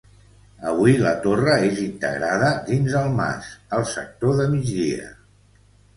[0.69, 5.11] Avui la torre és integrada dins el mas, al sector de migdia.